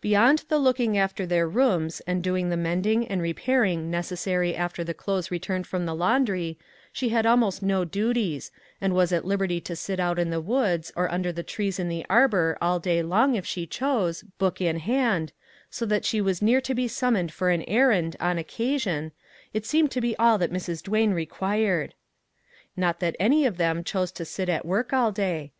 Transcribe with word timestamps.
Beyond 0.00 0.46
the 0.48 0.56
looking 0.58 0.96
after 0.96 1.26
their 1.26 1.46
rooms 1.46 2.00
and 2.06 2.22
do 2.22 2.34
ing 2.34 2.48
the 2.48 2.56
mending 2.56 3.06
and 3.06 3.20
repairing 3.20 3.90
necessary 3.90 4.54
after 4.56 4.82
the 4.82 4.94
clothes 4.94 5.30
returned 5.30 5.66
from 5.66 5.84
the 5.84 5.94
laundry, 5.94 6.58
she 6.94 7.10
had 7.10 7.26
almost 7.26 7.62
no 7.62 7.84
duties, 7.84 8.50
and 8.80 8.94
was 8.94 9.12
at 9.12 9.26
liberty 9.26 9.60
to 9.60 9.76
sit 9.76 10.00
out 10.00 10.18
in 10.18 10.30
the 10.30 10.40
woods 10.40 10.92
or 10.96 11.12
under 11.12 11.30
the 11.30 11.42
trees 11.42 11.78
in 11.78 11.90
the 11.90 12.06
arbor 12.08 12.56
all 12.62 12.78
day 12.80 13.02
long, 13.02 13.34
if 13.34 13.44
she 13.44 13.66
choose, 13.66 14.22
book 14.38 14.62
in 14.62 14.78
hand, 14.78 15.34
so 15.68 15.84
that 15.84 16.06
she 16.06 16.22
was 16.22 16.40
near 16.40 16.62
to 16.62 16.74
be 16.74 16.88
summoned 16.88 17.30
for 17.30 17.50
an 17.50 17.62
errand, 17.64 18.16
on 18.18 18.38
occasion, 18.38 19.12
it 19.52 19.66
seemed 19.66 19.90
to 19.90 20.00
be 20.00 20.16
all 20.16 20.38
that 20.38 20.50
Mrs. 20.50 20.82
Duane 20.84 21.12
required. 21.12 21.92
Not 22.78 22.98
that 23.00 23.14
any 23.20 23.44
of 23.44 23.58
them 23.58 23.84
chose 23.84 24.10
to 24.12 24.24
sit 24.24 24.48
at 24.48 24.64
work 24.64 24.94
all 24.94 25.12
day. 25.12 25.52